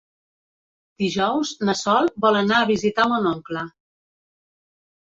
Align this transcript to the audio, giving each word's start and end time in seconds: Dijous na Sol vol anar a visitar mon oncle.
Dijous 1.03 1.51
na 1.69 1.75
Sol 1.83 2.11
vol 2.27 2.41
anar 2.41 2.59
a 2.63 2.71
visitar 2.73 3.09
mon 3.15 3.31
oncle. 3.35 3.67